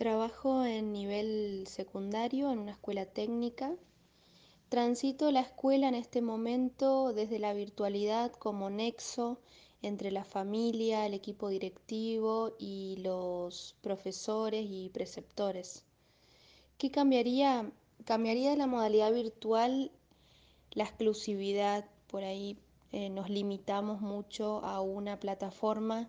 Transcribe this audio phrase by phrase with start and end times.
[0.00, 3.76] Trabajo en nivel secundario en una escuela técnica.
[4.70, 9.42] Transito la escuela en este momento desde la virtualidad como nexo
[9.82, 15.84] entre la familia, el equipo directivo y los profesores y preceptores.
[16.78, 17.70] ¿Qué cambiaría?
[18.06, 19.90] Cambiaría de la modalidad virtual
[20.70, 21.84] la exclusividad.
[22.06, 22.56] Por ahí
[22.92, 26.08] eh, nos limitamos mucho a una plataforma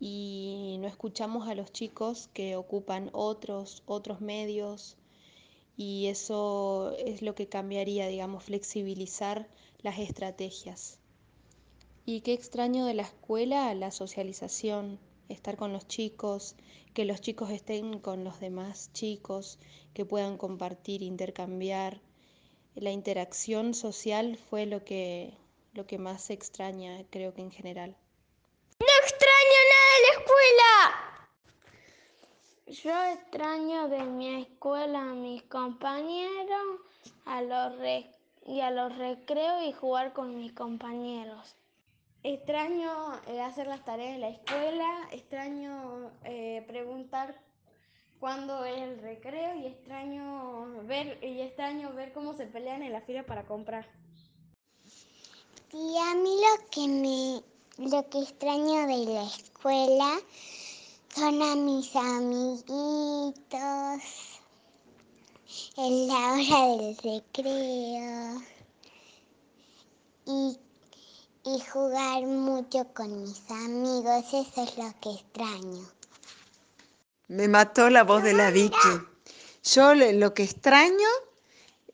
[0.00, 4.96] y no escuchamos a los chicos que ocupan otros, otros medios
[5.76, 9.48] y eso es lo que cambiaría, digamos, flexibilizar
[9.82, 10.98] las estrategias.
[12.06, 16.54] Y qué extraño de la escuela la socialización, estar con los chicos,
[16.92, 19.58] que los chicos estén con los demás chicos,
[19.94, 22.00] que puedan compartir, intercambiar.
[22.74, 25.34] La interacción social fue lo que,
[25.72, 27.96] lo que más se extraña, creo que en general.
[32.82, 36.80] Yo extraño de mi escuela a mis compañeros
[37.24, 37.72] a los
[38.46, 41.56] y a los recreos y jugar con mis compañeros.
[42.22, 42.90] Extraño
[43.26, 47.40] eh, hacer las tareas en la escuela, extraño eh, preguntar
[48.18, 53.02] cuándo es el recreo y extraño ver y extraño ver cómo se pelean en la
[53.02, 53.86] fila para comprar.
[55.72, 60.20] Y a mí lo que me lo que extraño de la escuela
[61.14, 62.74] son a mis amiguitos
[65.76, 68.42] en la hora del recreo
[70.26, 70.58] y,
[71.44, 75.84] y jugar mucho con mis amigos, eso es lo que extraño.
[77.26, 78.76] Me mató la voz de la Vicky.
[79.64, 81.08] Yo lo que extraño,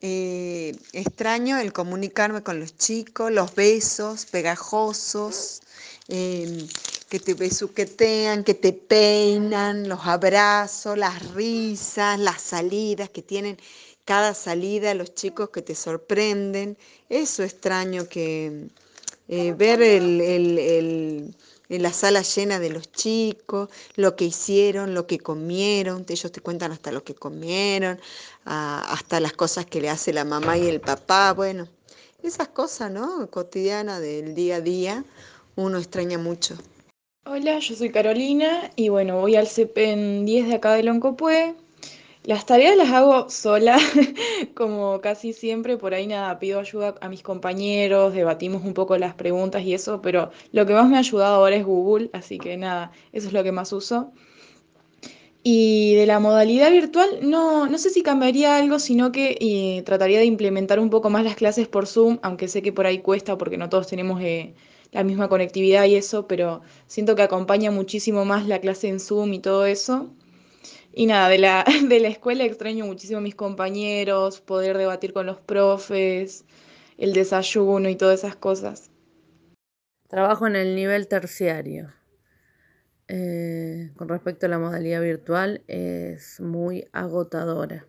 [0.00, 5.62] eh, extraño el comunicarme con los chicos, los besos pegajosos,
[6.10, 6.66] eh,
[7.08, 13.56] que te besuquetean, que te peinan, los abrazos, las risas, las salidas que tienen
[14.04, 16.76] cada salida, los chicos que te sorprenden.
[17.08, 18.68] Eso extraño que
[19.28, 21.34] eh, ver el,
[21.68, 26.72] la sala llena de los chicos, lo que hicieron, lo que comieron, ellos te cuentan
[26.72, 28.00] hasta lo que comieron,
[28.44, 31.68] hasta las cosas que le hace la mamá y el papá, bueno,
[32.22, 33.30] esas cosas, ¿no?
[33.30, 35.04] Cotidianas del día a día,
[35.56, 36.56] uno extraña mucho.
[37.26, 41.54] Hola, yo soy Carolina y bueno, voy al CEPEN 10 de acá de Loncopue.
[42.24, 43.78] Las tareas las hago sola,
[44.54, 49.14] como casi siempre, por ahí nada, pido ayuda a mis compañeros, debatimos un poco las
[49.14, 52.56] preguntas y eso, pero lo que más me ha ayudado ahora es Google, así que
[52.56, 54.12] nada, eso es lo que más uso.
[55.42, 60.18] Y de la modalidad virtual, no, no sé si cambiaría algo, sino que eh, trataría
[60.18, 63.38] de implementar un poco más las clases por Zoom, aunque sé que por ahí cuesta
[63.38, 64.20] porque no todos tenemos...
[64.22, 64.54] Eh,
[64.92, 69.32] la misma conectividad y eso, pero siento que acompaña muchísimo más la clase en Zoom
[69.34, 70.10] y todo eso.
[70.92, 75.26] Y nada, de la, de la escuela extraño muchísimo a mis compañeros, poder debatir con
[75.26, 76.44] los profes,
[76.98, 78.90] el desayuno y todas esas cosas.
[80.08, 81.92] Trabajo en el nivel terciario.
[83.06, 87.86] Eh, con respecto a la modalidad virtual, es muy agotadora.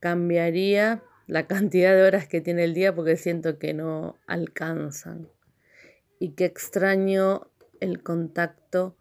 [0.00, 5.28] Cambiaría la cantidad de horas que tiene el día porque siento que no alcanzan.
[6.18, 7.48] Y que extraño
[7.80, 8.96] el contacto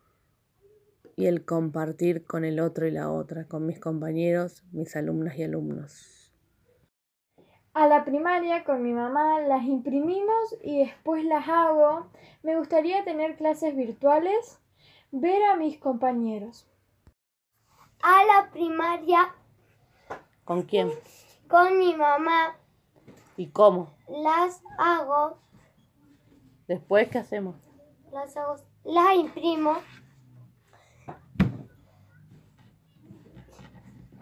[1.16, 5.44] y el compartir con el otro y la otra, con mis compañeros, mis alumnas y
[5.44, 6.34] alumnos.
[7.74, 12.08] A la primaria con mi mamá las imprimimos y después las hago.
[12.44, 14.60] Me gustaría tener clases virtuales,
[15.12, 16.68] ver a mis compañeros.
[18.02, 19.34] A la primaria.
[20.44, 20.92] ¿Con quién?
[21.48, 22.56] Con mi mamá.
[23.36, 23.96] ¿Y cómo?
[24.08, 25.40] Las hago.
[26.68, 27.56] ¿Después qué hacemos?
[28.12, 29.78] Las hago, las imprimo.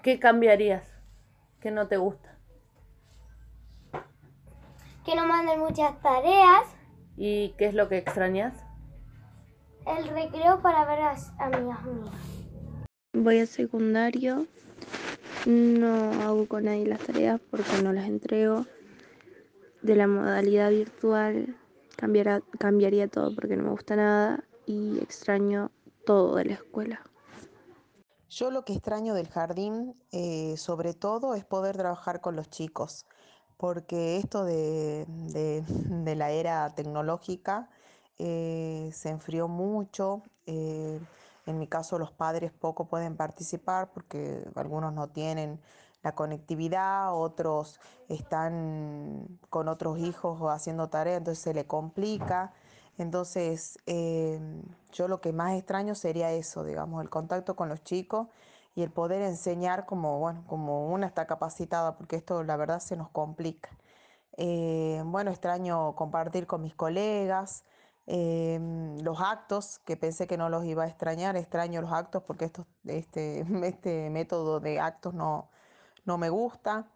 [0.04, 0.88] ¿Qué cambiarías?
[1.60, 2.38] ¿Qué no te gusta?
[5.04, 6.68] Que no manden muchas tareas.
[7.18, 8.54] ¿Y qué es lo que extrañas?
[9.88, 12.14] El recreo para ver a, a mis amigas.
[13.14, 14.46] Voy a secundario
[15.46, 18.66] no hago con nadie las tareas porque no las entrego.
[19.82, 21.56] De la modalidad virtual
[22.58, 25.72] cambiaría todo porque no me gusta nada y extraño
[26.06, 27.02] todo de la escuela.
[28.30, 33.06] Yo lo que extraño del jardín, eh, sobre todo, es poder trabajar con los chicos,
[33.58, 35.06] porque esto de,
[36.18, 37.70] la era tecnológica
[38.18, 40.24] eh, se enfrió mucho.
[40.48, 41.00] Eh,
[41.46, 45.60] en mi caso los padres poco pueden participar porque algunos no tienen
[46.04, 52.54] la conectividad, otros están con otros hijos o haciendo tareas, entonces se le complica.
[52.98, 54.40] Entonces, eh,
[54.92, 58.28] yo lo que más extraño sería eso, digamos, el contacto con los chicos
[58.76, 62.96] y el poder enseñar como, bueno, como una está capacitada, porque esto la verdad se
[62.96, 63.70] nos complica.
[64.38, 67.64] Eh, bueno, extraño compartir con mis colegas,
[68.08, 72.52] em, los actos, que pensé que no los iba a extrañar, extraño los actos porque
[72.86, 75.50] este, este método de actos no,
[76.06, 76.88] no me gusta.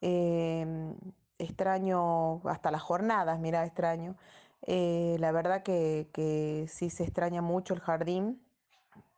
[0.00, 0.94] Em,
[1.38, 4.16] extraño hasta las jornadas, mira, extraño.
[4.62, 8.40] Eh, la verdad que, que, sí se extraña mucho el jardín,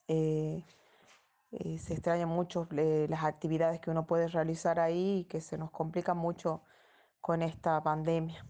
[0.09, 0.65] eh,
[1.53, 5.71] eh, se extrañan mucho las actividades que uno puede realizar ahí y que se nos
[5.71, 6.63] complica mucho
[7.21, 8.45] con esta pandemia.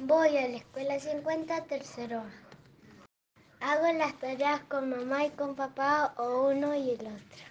[0.00, 2.22] Voy a la escuela 50 tercero.
[3.58, 7.44] Hago las tareas con mamá y con papá o uno y el otro.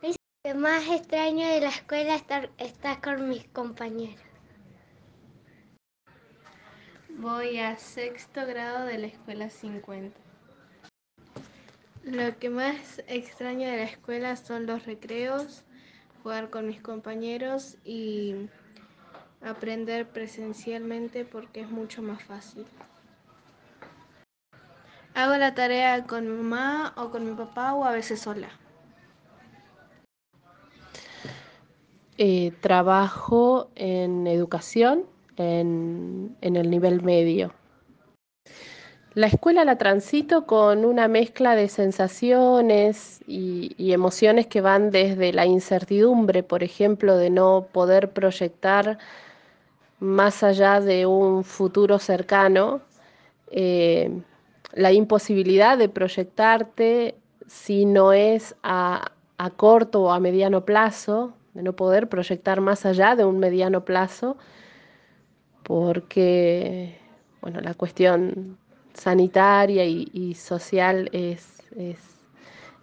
[0.00, 0.14] Lo
[0.44, 2.22] que más extraño de la escuela es
[2.58, 4.24] estar, con mis compañeros.
[7.08, 10.16] Voy a sexto grado de la escuela 50.
[12.04, 15.64] Lo que más extraño de la escuela son los recreos,
[16.22, 18.48] jugar con mis compañeros y
[19.42, 22.66] aprender presencialmente porque es mucho más fácil.
[25.14, 28.50] Hago la tarea con mi mamá o con mi papá o a veces sola.
[32.18, 35.04] Eh, trabajo en educación
[35.36, 37.52] en, en el nivel medio.
[39.14, 45.32] La escuela la transito con una mezcla de sensaciones y, y, emociones que van desde
[45.32, 48.98] la incertidumbre, por ejemplo, de no poder proyectar
[50.00, 52.80] más allá de un futuro cercano,
[53.50, 54.10] eh,
[54.72, 57.14] la imposibilidad de proyectarte
[57.46, 62.84] si no es a, a corto o a mediano plazo, de no poder proyectar más
[62.84, 64.36] allá de un mediano plazo,
[65.62, 66.98] porque
[67.40, 68.58] bueno, la cuestión
[68.92, 71.98] sanitaria y, social es, es,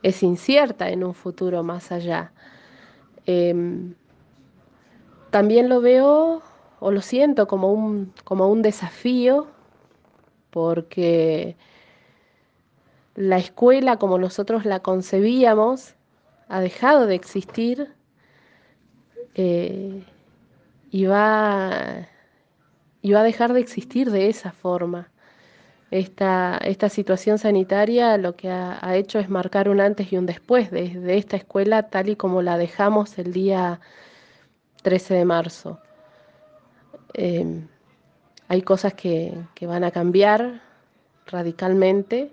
[0.02, 2.32] es, incierta en un futuro más allá.
[3.26, 3.54] Eh,
[5.32, 6.42] también lo veo
[6.84, 9.48] o lo siento como un, como un desafío,
[10.50, 11.56] porque
[13.16, 15.96] la escuela como nosotros la concebíamos
[16.50, 17.94] ha dejado de existir
[19.36, 20.04] eh,
[20.92, 22.06] y, va,
[23.02, 25.10] y va a dejar de existir de esa forma.
[25.90, 30.70] Esta, esta situación sanitaria lo que ha, hecho es marcar un antes y un después
[30.70, 33.80] de, de, esta escuela tal y como la dejamos el día
[34.82, 35.80] 13 de marzo.
[37.14, 37.62] Eh,
[38.48, 40.62] hay cosas que, que, van a cambiar
[41.28, 42.32] radicalmente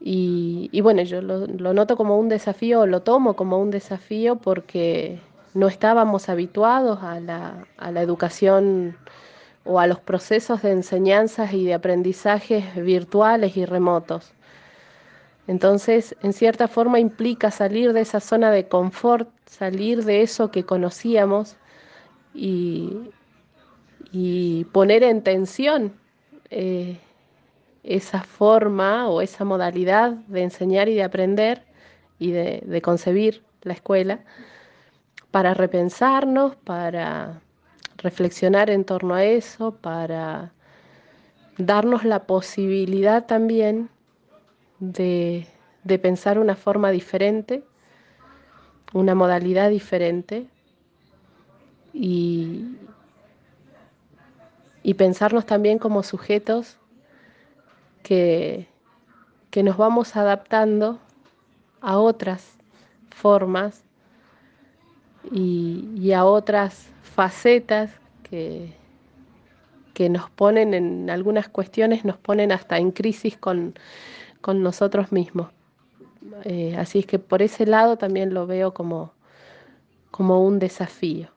[0.00, 4.36] y, y bueno, yo lo, lo, noto como un desafío, lo tomo como un desafío
[4.36, 5.20] porque
[5.54, 8.96] no estábamos habituados a la, a la educación
[9.64, 14.32] o a los procesos de enseñanzas y de aprendizajes virtuales y remotos.
[15.46, 20.64] Entonces, en cierta forma implica salir de esa zona de confort, salir de eso que
[20.64, 21.56] conocíamos
[22.34, 23.10] y,
[24.12, 25.94] y poner en tensión
[26.50, 26.98] eh,
[27.82, 31.62] esa forma o esa modalidad de enseñar y de aprender
[32.18, 34.20] y de, concebir la escuela
[35.30, 37.40] para repensarnos, para
[37.96, 40.52] reflexionar en torno a eso, para
[41.56, 43.88] darnos la posibilidad también
[44.78, 45.46] de,
[45.84, 47.64] de, pensar una forma diferente,
[48.92, 50.46] una modalidad diferente
[51.92, 52.76] y,
[54.82, 56.76] y pensarnos también como sujetos
[58.02, 58.66] que,
[59.50, 60.98] que nos vamos adaptando
[61.80, 62.52] a otras
[63.10, 63.84] formas
[65.30, 67.90] y, a otras facetas
[68.22, 68.72] que,
[69.94, 73.74] que, nos ponen en algunas cuestiones, nos ponen hasta en crisis con,
[74.40, 75.48] con nosotros mismos.
[76.44, 79.12] Eh, así es que por ese lado también lo veo como,
[80.10, 81.28] como un desafío.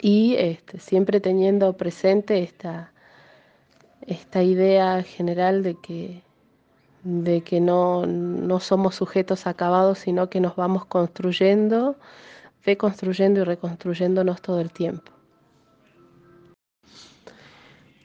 [0.00, 2.92] Y este, siempre teniendo presente esta,
[4.06, 6.22] esta idea general de que,
[7.02, 11.96] de que no, no somos sujetos acabados, sino que nos vamos construyendo
[12.64, 15.12] reconstruyendo y reconstruyéndonos todo el tiempo.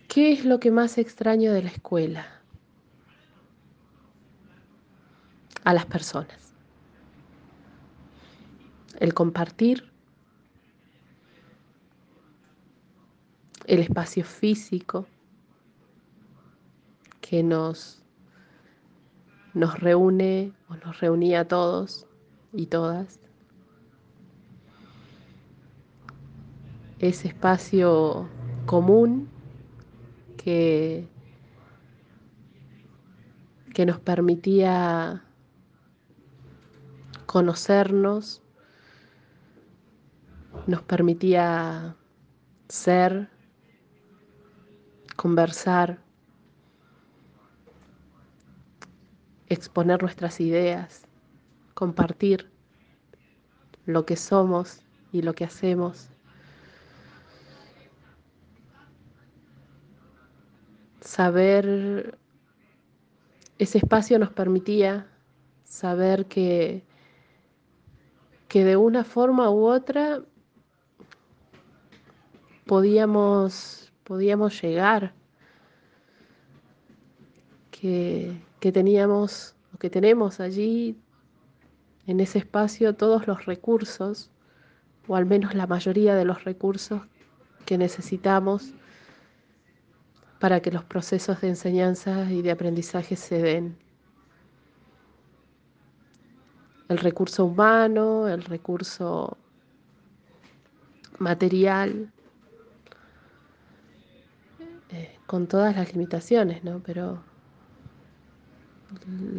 [0.07, 2.25] ¿Qué es lo que más extraño de la escuela?
[5.63, 6.53] A las personas.
[8.99, 9.91] El compartir,
[13.67, 15.05] el espacio físico
[17.21, 18.03] que nos,
[19.53, 22.07] nos reúne o nos reunía a todos
[22.53, 23.19] y todas.
[26.99, 28.27] ese espacio
[28.65, 29.29] común
[30.37, 31.07] que,
[33.73, 35.23] que nos permitía
[37.25, 38.41] conocernos,
[40.67, 41.95] nos permitía
[42.69, 43.29] ser,
[45.15, 45.99] conversar,
[49.47, 51.03] exponer nuestras ideas,
[51.73, 52.49] compartir
[53.85, 54.81] lo que somos
[55.11, 56.09] y lo que hacemos.
[61.01, 62.17] Saber,
[63.59, 65.07] ese espacio nos permitía
[65.63, 66.83] saber que,
[68.47, 70.21] que de una forma u otra
[72.65, 75.13] podíamos, podíamos llegar,
[77.71, 80.97] que, que teníamos o que tenemos allí
[82.07, 84.31] en ese espacio todos los recursos,
[85.07, 87.01] o al menos la mayoría de los recursos
[87.65, 88.73] que necesitamos
[90.39, 93.77] para que los procesos de enseñanza y de aprendizaje se den.
[96.87, 99.37] El recurso humano, el recurso
[101.17, 102.11] material,
[105.25, 106.81] con todas las limitaciones, ¿no?
[106.83, 107.23] Pero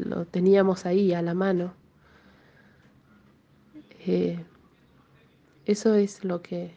[0.05, 1.75] lo teníamos ahí a la mano.
[4.07, 4.45] Eh,
[5.65, 6.77] eso es lo que,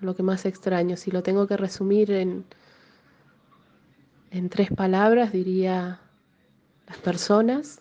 [0.00, 0.96] lo que más extraño.
[0.96, 2.44] Si lo tengo que resumir en,
[4.30, 6.00] en tres palabras, diría
[6.88, 7.80] las personas,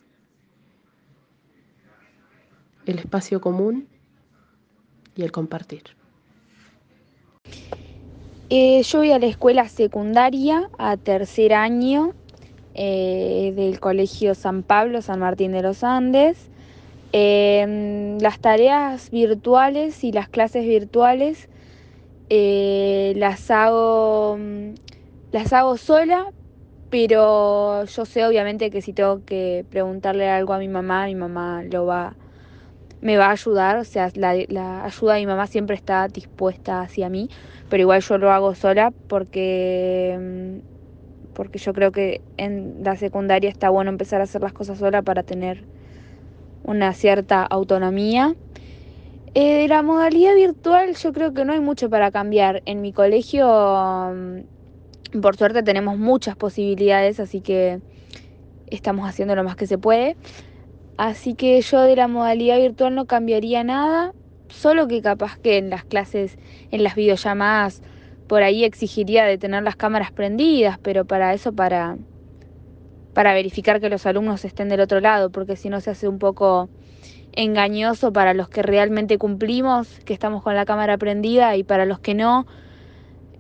[2.86, 3.88] el espacio común
[5.16, 5.84] y el compartir.
[8.52, 12.14] Eh, yo voy a la escuela secundaria a tercer año
[12.76, 16.52] eh, del Colegio San Pablo, San Martín de los Andes.
[17.12, 21.50] Em, las tareas virtuales y las clases virtuales
[22.30, 24.38] eh, las hago
[25.32, 26.26] las hago sola,
[26.92, 31.64] pero yo sé obviamente que si tengo que preguntarle algo a mi mamá, mi mamá
[31.64, 32.16] lo va
[33.06, 34.32] me va a ayudar, o sea, la,
[34.84, 37.30] ayuda de mi mamá siempre está dispuesta hacia mí,
[37.70, 40.62] pero igual yo lo hago sola porque em,
[41.36, 45.04] porque yo creo que en la secundaria está bueno empezar a hacer las cosas sola
[45.04, 45.66] para tener
[46.64, 48.34] una cierta autonomía.
[49.36, 52.64] Eh, de la modalidad virtual yo creo que no hay mucho para cambiar.
[52.66, 57.82] En mi colegio, mm, por suerte, tenemos muchas posibilidades, así que
[58.66, 60.16] estamos haciendo lo más que se puede.
[60.98, 64.14] Así que yo de la modalidad virtual no cambiaría nada,
[64.48, 66.38] solo que capaz que en las clases,
[66.72, 67.82] en las videollamadas,
[68.28, 71.98] por ahí exigiría de tener las cámaras prendidas, pero para eso, para,
[73.14, 76.18] para verificar que los alumnos estén del otro lado, porque si no se hace un
[76.18, 76.70] poco
[77.34, 82.00] engañoso para los que realmente cumplimos, que estamos con la cámara prendida, y para los
[82.00, 82.48] que no,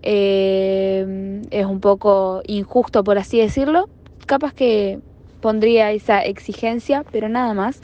[0.01, 3.89] eh, es un poco injusto, por así decirlo.
[4.27, 4.99] Capaz que
[5.45, 7.79] pondría esa exigencia, pero nada más.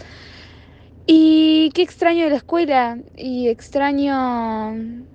[1.06, 5.06] Y qué extraño de la escuela, y extraño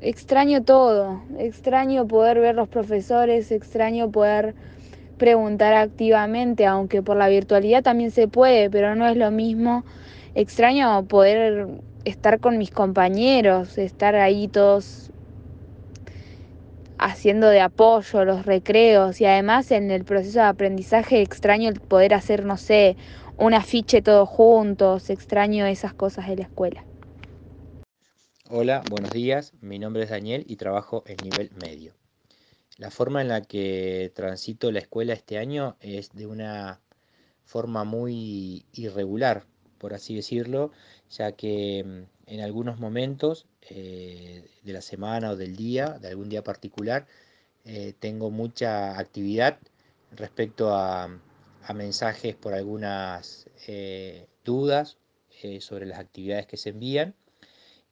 [0.00, 4.54] extraño todo, extraño poder ver los profesores, extraño poder
[5.18, 9.84] preguntar activamente, aunque por la virtualidad también se puede, pero no es lo mismo.
[10.34, 11.68] Extraño poder
[12.06, 15.09] estar con mis compañeros, estar ahí todos
[17.00, 22.14] haciendo de apoyo los recreos y además en el proceso de aprendizaje extraño el poder
[22.14, 22.96] hacer, no sé,
[23.36, 26.84] un afiche todos juntos, extraño esas cosas de la escuela.
[28.50, 29.52] Hola, buenos días.
[29.60, 31.94] Mi nombre es Daniel y trabajo en nivel medio.
[32.76, 36.80] La forma en la que transito la escuela este año es de una
[37.44, 39.44] forma muy irregular,
[39.78, 40.70] por así decirlo,
[41.10, 46.28] ya que mm, en algunos momentos eh, de la semana o del día, de algún
[46.28, 47.06] día particular,
[47.64, 49.58] eh, tengo mucha actividad
[50.12, 51.18] respecto a,
[51.74, 54.96] mensajes por algunas eh, dudas
[55.60, 57.14] sobre las actividades que se envían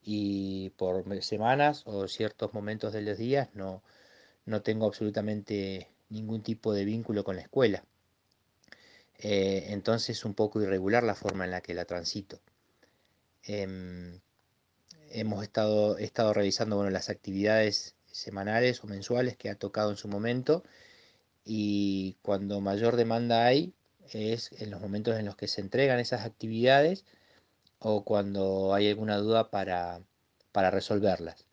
[0.02, 3.82] y por semanas o ciertos momentos de los días no,
[4.46, 7.84] no tengo absolutamente ningún tipo de vínculo con la escuela.
[9.18, 12.40] Entonces es un poco irregular la forma en la que la transito.
[13.44, 14.20] Em,
[15.10, 20.08] hemos estado, he estado revisando las actividades semanales o mensuales que ha tocado en su
[20.08, 20.64] momento
[21.44, 23.72] y cuando mayor demanda hay
[24.12, 27.04] es en los momentos en los que se entregan esas actividades
[27.78, 30.00] o cuando hay alguna duda para,
[30.52, 31.46] resolverlas.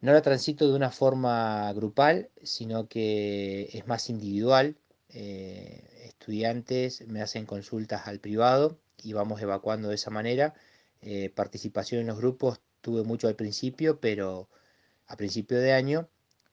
[0.00, 4.76] No la transito de una forma grupal, sino que es más individual.
[5.08, 10.54] Eh, estudiantes me hacen consultas al privado y vamos evacuando de esa manera.
[11.02, 14.48] Eh, participación en los grupos tuve mucho al principio, pero
[15.08, 16.08] a principio de año,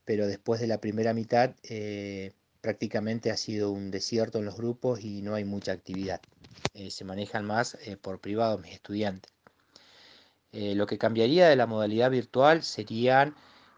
[0.05, 5.01] pero después de la primera mitad eh, prácticamente ha sido un desierto en los grupos
[5.01, 6.21] y no hay mucha actividad.
[6.89, 9.31] se manejan más por privado mis estudiantes.
[10.51, 13.35] lo que cambiaría de la modalidad virtual serían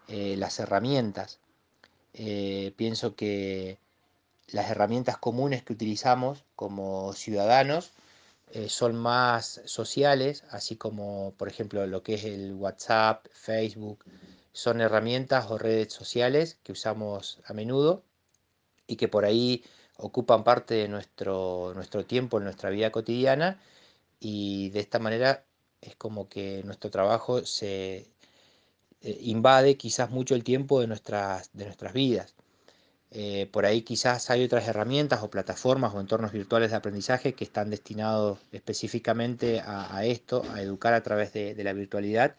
[0.07, 1.39] las herramientas.
[2.75, 3.77] pienso que
[4.47, 7.91] las herramientas comunes que utilizamos como ciudadanos
[8.53, 14.03] eh, son más sociales, así como por ejemplo lo que es el WhatsApp, Facebook,
[14.53, 18.03] son herramientas o redes sociales que usamos a menudo
[18.87, 19.63] y que por ahí
[19.97, 23.61] ocupan parte de nuestro, nuestro tiempo en nuestra vida cotidiana
[24.19, 25.45] y de esta manera
[25.81, 28.11] es como que nuestro trabajo se
[29.01, 32.35] eh, invade quizás mucho el tiempo de nuestras, de nuestras vidas.
[33.13, 37.43] Eh, por ahí quizás hay otras herramientas o plataformas o entornos virtuales de aprendizaje que
[37.43, 42.35] están destinados específicamente a, esto, a educar a través de, la virtualidad.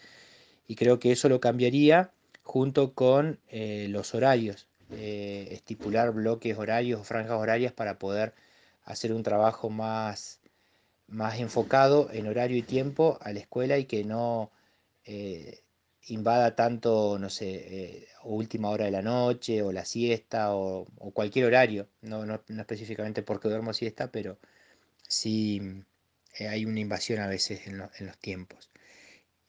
[0.66, 2.12] Y creo que eso lo cambiaría
[2.42, 8.34] junto con eh, los horarios, eh, estipular bloques horarios o franjas horarias para poder
[8.84, 10.40] hacer un trabajo más,
[11.06, 14.50] más enfocado en horario y tiempo a la escuela y que no
[16.06, 21.46] invada tanto, no sé, eh, última hora de la noche o la siesta o, cualquier
[21.46, 24.38] horario, no, no, específicamente porque duermo siesta, pero
[25.08, 25.60] sí
[26.38, 28.70] eh, hay una invasión a veces en, los tiempos.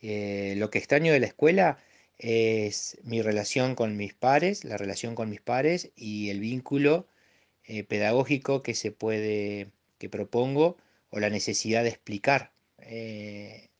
[0.02, 1.80] Eh, lo que extraño de la escuela
[2.18, 7.08] es mi relación con mis pares, la relación con mis pares y el vínculo
[7.88, 10.78] pedagógico que se puede, que propongo
[11.10, 12.52] o la necesidad de explicar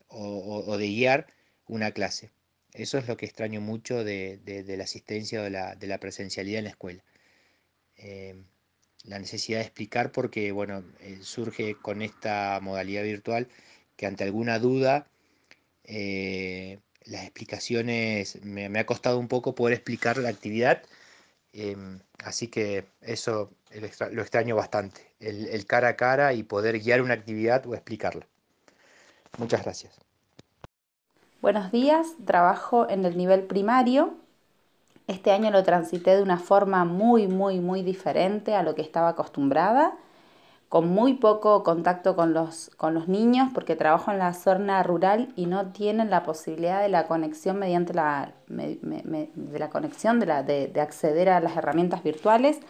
[0.08, 1.28] o de guiar
[1.68, 2.33] una clase.
[2.74, 5.52] Eso es lo que extraño mucho de, la asistencia o de
[5.88, 7.04] la, presencialidad en la escuela.
[7.98, 8.46] Em,
[9.04, 13.48] la necesidad de explicar porque, bueno, eh, surge con esta modalidad virtual
[13.98, 15.08] que ante alguna duda,
[15.84, 20.84] eh, las explicaciones, me, ha costado un poco poder explicar la actividad,
[22.20, 23.52] así que eso
[24.12, 28.28] lo extraño bastante, el cara a cara y poder guiar una actividad o explicarla.
[29.38, 30.00] Muchas gracias.
[31.44, 34.14] Buenos días, trabajo en el nivel primario.
[35.08, 39.10] Este año lo transité de una forma muy, muy, muy diferente a lo que estaba
[39.10, 39.94] acostumbrada,
[40.70, 45.34] con muy poco contacto con los, con los niños, porque trabajo en la zona rural
[45.36, 50.44] y no tienen la posibilidad de la conexión mediante la, de la conexión, de, la,
[50.44, 52.62] de, acceder a las herramientas virtuales.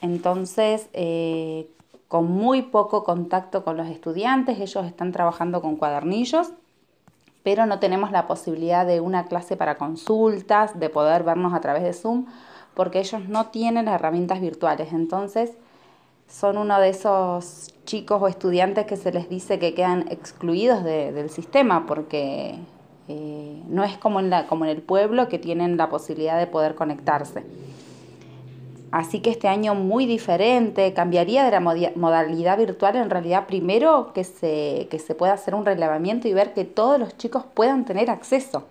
[0.00, 1.68] Entonces, eh,
[2.06, 6.52] con muy poco contacto con los estudiantes, ellos están trabajando con cuadernillos
[7.42, 11.82] pero no tenemos la posibilidad de una clase para consultas, de poder vernos a través
[11.82, 12.26] de Zoom,
[12.74, 14.92] porque ellos no tienen herramientas virtuales.
[14.92, 15.52] Entonces,
[16.28, 21.30] son uno de esos chicos o estudiantes que se les dice que quedan excluidos del
[21.30, 22.56] sistema, porque
[23.08, 26.46] eh, no es como en, la, como en el pueblo que tienen la posibilidad de
[26.46, 27.44] poder conectarse.
[28.92, 34.24] Así que este año muy diferente, cambiaría de la modalidad virtual en realidad primero que
[34.24, 38.10] se, que se pueda hacer un relevamiento y ver que todos los chicos puedan tener
[38.10, 38.64] acceso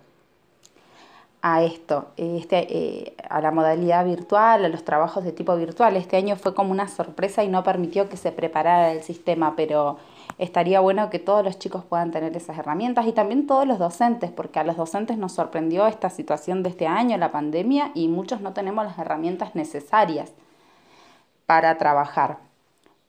[1.42, 5.96] a esto, este, eh, a la modalidad virtual, a los trabajos de tipo virtual.
[5.96, 9.98] Este año fue como una sorpresa y no permitió que se preparara el sistema, pero
[10.38, 14.30] estaría bueno que todos los chicos puedan tener esas herramientas y también todos los docentes,
[14.30, 18.40] porque a los docentes nos sorprendió esta situación de este año, la pandemia, y muchos
[18.40, 20.32] no tenemos las herramientas necesarias
[21.46, 22.38] para trabajar.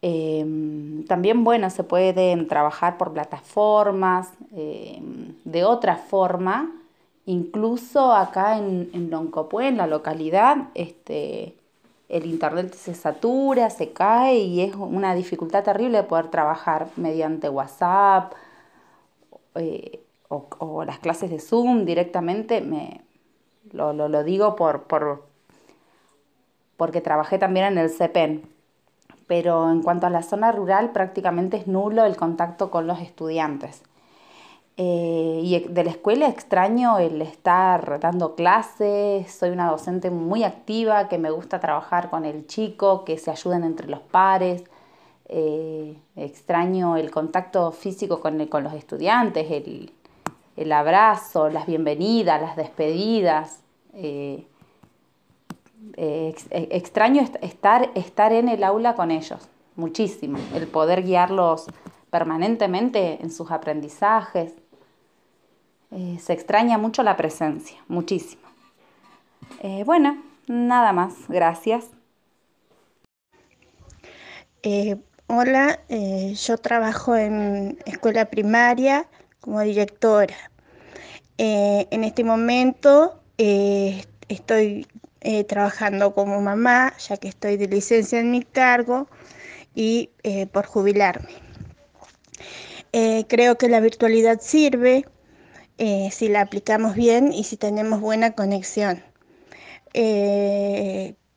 [0.02, 6.72] Em, también, bueno, se pueden trabajar por plataformas, em, de otra forma,
[7.26, 11.56] incluso acá en, en Loncopué, en la localidad, este,
[12.12, 18.34] el internet se satura, se cae y es una dificultad terrible poder trabajar mediante WhatsApp
[19.56, 22.60] eh, o, las clases de Zoom directamente.
[22.60, 23.02] Me,
[23.71, 25.26] lo, digo por, por,
[26.76, 28.43] porque trabajé también en el CEPEN.
[29.28, 33.84] Pero en cuanto a la zona rural, prácticamente es nulo el contacto con los estudiantes.
[34.78, 41.10] Eh, y de la escuela extraño el estar dando clases, soy una docente muy activa,
[41.10, 44.64] que me gusta trabajar con el chico, que se ayuden entre los pares.
[45.28, 53.60] Eh, extraño el contacto físico con, los estudiantes, el, abrazo, las bienvenidas, las despedidas.
[53.94, 54.46] Eh,
[56.52, 61.68] extraño estar, estar en el aula con ellos, muchísimo, el poder guiarlos
[62.10, 64.54] permanentemente en sus aprendizajes.
[65.92, 68.44] Eh, se extraña mucho la presencia, muchísimo.
[69.62, 71.88] Eh, bueno, nada más, gracias.
[74.64, 74.96] Eh,
[75.28, 79.08] hola, yo trabajo en escuela primaria
[79.42, 80.36] como directora.
[81.38, 84.88] en este momento estoy
[85.48, 89.08] trabajando como mamá, ya que estoy de licencia en mi cargo
[89.74, 90.12] y
[90.52, 91.34] por jubilarme.
[93.28, 95.06] Creo que la virtualidad sirve
[96.12, 99.04] si la aplicamos bien y si tenemos buena conexión,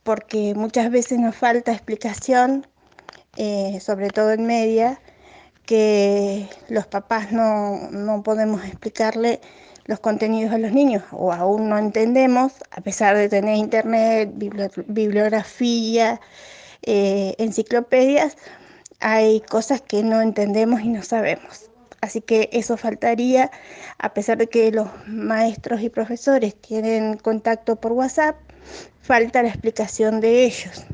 [0.02, 2.66] porque muchas veces nos falta explicación,
[3.80, 5.00] sobre todo en media,
[5.64, 9.40] que los papás no, no podemos explicarle
[9.86, 14.30] los contenidos a los niños o aún no entendemos, a pesar de tener internet,
[14.86, 16.20] bibliografía,
[16.82, 18.36] eh, enciclopedias,
[19.00, 21.70] hay cosas que no entendemos y no sabemos.
[22.04, 23.50] Así que eso faltaría,
[23.96, 28.36] a pesar de que los maestros y profesores tienen contacto por WhatsApp,
[29.00, 30.84] falta la explicación de ellos.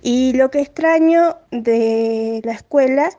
[0.00, 3.10] Y lo que extraño de la escuela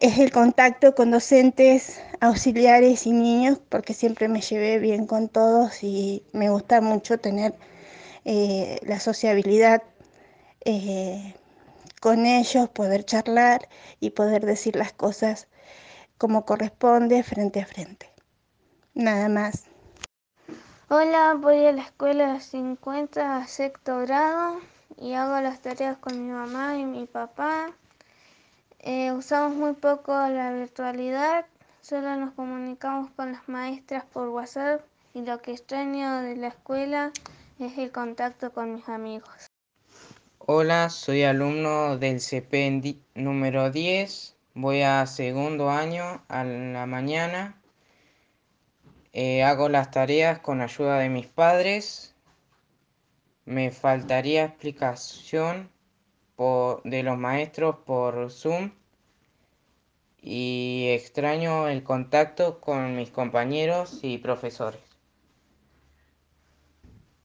[0.00, 5.84] es el contacto con docentes, auxiliares y niños, porque siempre me llevé bien con todos
[5.84, 7.54] y me gusta mucho tener
[8.24, 9.84] eh, la sociabilidad
[10.64, 11.34] eh,
[12.00, 13.68] con ellos, poder charlar
[14.00, 15.48] y poder decir las cosas
[16.18, 18.10] como corresponde frente a frente.
[18.94, 19.64] Nada más.
[20.88, 24.60] Hola, voy a la escuela 50 a sexto grado
[24.98, 27.72] y hago las tareas con mi mamá y mi papá.
[28.78, 31.46] Eh, usamos muy poco la virtualidad,
[31.80, 34.80] solo nos comunicamos con las maestras por WhatsApp
[35.12, 37.10] y lo que extraño de la escuela
[37.58, 39.48] es el contacto con mis amigos.
[40.48, 47.60] Hola, soy alumno del CP número 10, voy a segundo año a la mañana,
[49.12, 52.14] eh, hago las tareas con ayuda de mis padres,
[53.44, 55.68] me faltaría explicación
[56.84, 58.70] de los maestros por Zoom.
[60.20, 64.85] Y extraño el contacto con mis compañeros y profesores.